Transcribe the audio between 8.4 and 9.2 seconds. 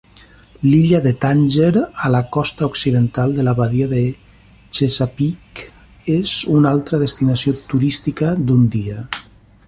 d'un dia.